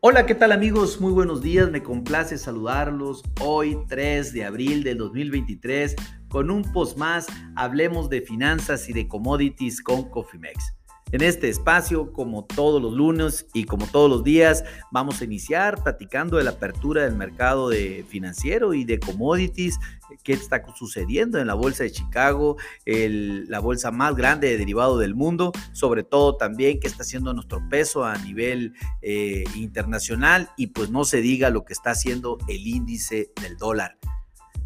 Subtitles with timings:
[0.00, 1.00] Hola, ¿qué tal amigos?
[1.00, 5.96] Muy buenos días, me complace saludarlos hoy 3 de abril del 2023
[6.28, 10.77] con un post más, hablemos de finanzas y de commodities con Cofimex.
[11.10, 14.62] En este espacio, como todos los lunes y como todos los días,
[14.92, 19.78] vamos a iniciar platicando de la apertura del mercado de financiero y de commodities,
[20.22, 25.14] qué está sucediendo en la bolsa de Chicago, la bolsa más grande de derivado del
[25.14, 30.90] mundo, sobre todo también qué está haciendo nuestro peso a nivel eh, internacional y pues
[30.90, 33.96] no se diga lo que está haciendo el índice del dólar.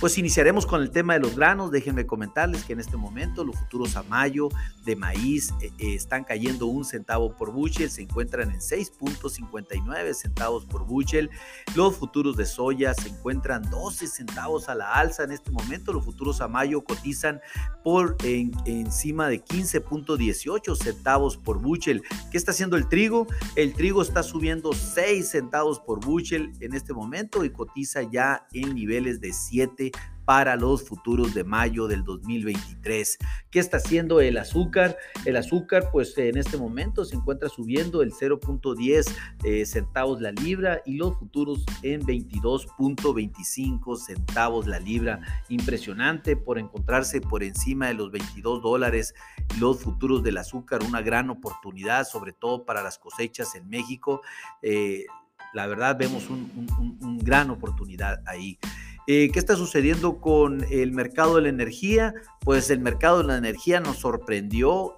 [0.00, 1.70] Pues iniciaremos con el tema de los granos.
[1.70, 4.48] Déjenme comentarles que en este momento los futuros a mayo
[4.84, 10.66] de maíz eh, eh, están cayendo un centavo por bushel, se encuentran en 6.59 centavos
[10.66, 11.30] por bushel.
[11.74, 15.92] Los futuros de soya se encuentran 12 centavos a la alza en este momento.
[15.92, 17.40] Los futuros a mayo cotizan
[17.82, 22.02] por encima de 15.18 centavos por bushel.
[22.30, 23.26] ¿Qué está haciendo el trigo?
[23.56, 28.74] El trigo está subiendo 6 centavos por bushel en este momento y cotiza ya en
[28.74, 29.83] niveles de 7
[30.24, 33.18] para los futuros de mayo del 2023.
[33.50, 34.96] ¿Qué está haciendo el azúcar?
[35.24, 39.06] El azúcar, pues en este momento se encuentra subiendo el 0.10
[39.44, 45.20] eh, centavos la libra y los futuros en 22.25 centavos la libra.
[45.48, 49.14] Impresionante por encontrarse por encima de los 22 dólares
[49.58, 54.22] los futuros del azúcar, una gran oportunidad, sobre todo para las cosechas en México.
[54.62, 55.06] Eh,
[55.52, 58.58] la verdad vemos una un gran oportunidad ahí.
[59.06, 62.14] Eh, ¿Qué está sucediendo con el mercado de la energía?
[62.40, 64.96] Pues el mercado de la energía nos sorprendió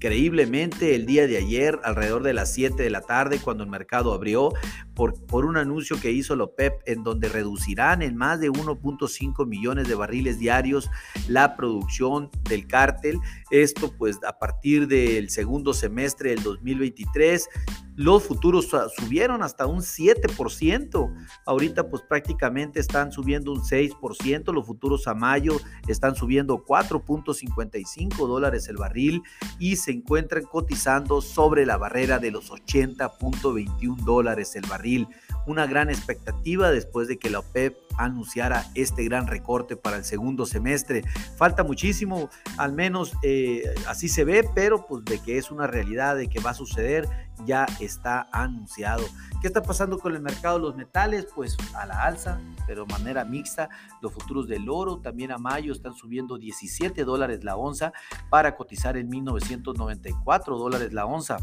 [0.00, 4.14] increíblemente el día de ayer, alrededor de las 7 de la tarde, cuando el mercado
[4.14, 4.50] abrió,
[4.94, 9.86] por, un anuncio que hizo la OPEP en donde reducirán en más de 1.5 millones
[9.86, 10.90] de barriles diarios
[11.28, 13.18] la producción del cártel.
[13.50, 17.48] Esto pues a partir del segundo semestre del 2023
[17.96, 21.14] los futuros subieron hasta un 7%.
[21.46, 24.52] Ahorita pues prácticamente están subiendo un 6%.
[24.52, 25.56] Los futuros a mayo
[25.86, 29.22] están subiendo 4.55 dólares el barril
[29.58, 35.08] y se encuentran cotizando sobre la barrera de los 80.21 dólares el barril
[35.50, 40.46] una gran expectativa después de que la OPEP anunciara este gran recorte para el segundo
[40.46, 41.02] semestre.
[41.36, 46.16] Falta muchísimo, al menos eh, así se ve, pero pues de que es una realidad,
[46.16, 47.08] de que va a suceder,
[47.44, 49.04] ya está anunciado.
[49.40, 51.26] ¿Qué está pasando con el mercado de los metales?
[51.34, 53.68] Pues a la alza, pero de manera mixta.
[54.00, 57.92] Los futuros del oro también a mayo están subiendo 17 dólares la onza
[58.28, 61.38] para cotizar en 1994 dólares la onza.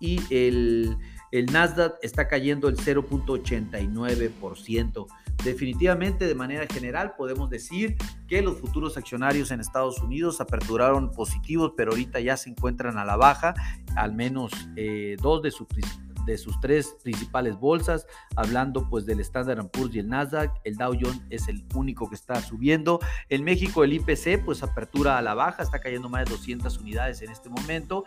[0.00, 0.96] y el,
[1.32, 5.06] el Nasdaq está cayendo el 0.89%.
[5.44, 7.96] Definitivamente, de manera general, podemos decir
[8.28, 13.04] que los futuros accionarios en Estados Unidos aperturaron positivos, pero ahorita ya se encuentran a
[13.04, 13.54] la baja,
[13.96, 15.66] al menos eh, dos de sus
[16.26, 18.06] de sus tres principales bolsas,
[18.36, 22.14] hablando pues del Standard Poor's y el Nasdaq, el Dow Jones es el único que
[22.14, 23.00] está subiendo.
[23.28, 27.22] En México el IPC pues apertura a la baja, está cayendo más de 200 unidades
[27.22, 28.04] en este momento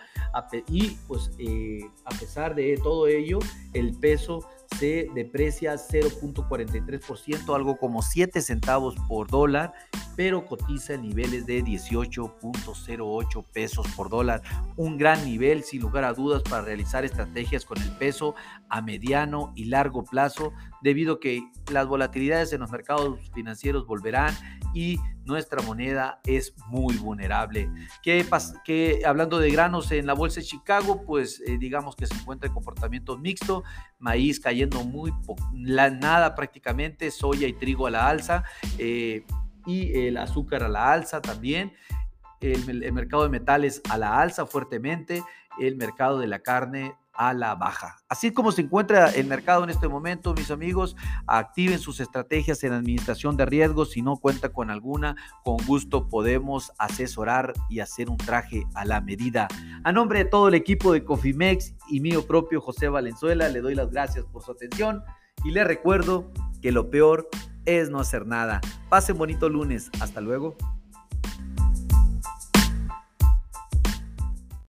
[0.68, 3.40] y pues eh, a pesar de todo ello,
[3.74, 4.48] el peso
[4.80, 9.74] se deprecia 0.43%, algo como 7 centavos por dólar,
[10.16, 14.42] pero cotiza en niveles de 18.08 pesos por dólar.
[14.76, 18.36] Un gran nivel, sin lugar a dudas, para realizar estrategias con el peso
[18.70, 20.54] a mediano y largo plazo,
[20.84, 24.36] debido a que las volatilidades en los mercados financieros volverán
[24.74, 27.70] y nuestra moneda es muy vulnerable.
[28.04, 28.26] ¿Qué,
[28.66, 32.48] que hablando de granos en la bolsa de Chicago, pues eh, digamos que se encuentra
[32.48, 33.64] en comportamiento mixto,
[33.98, 35.14] maíz cayendo muy
[35.54, 38.44] la, nada prácticamente, soya y trigo a la alza
[38.78, 39.26] eh,
[39.66, 41.72] y el azúcar a la alza también.
[42.42, 45.24] el mercado de metales a la alza fuertemente,
[45.62, 47.98] el mercado de la carne a la baja.
[48.10, 50.96] Así como se encuentra el mercado en este momento, mis amigos,
[51.28, 53.92] activen sus estrategias en administración de riesgos.
[53.92, 59.02] Si no cuenta con alguna, con gusto podemos asesorar y hacer un traje a la
[59.02, 59.48] medida.
[59.84, 63.76] A nombre de todo el equipo de Cofimex y mío propio José Valenzuela, le doy
[63.76, 65.04] las gracias por su atención
[65.44, 66.32] y le recuerdo
[66.62, 67.30] que lo peor
[67.66, 68.62] es no hacer nada.
[68.90, 69.90] Pasen bonito lunes.
[70.00, 70.56] Hasta luego.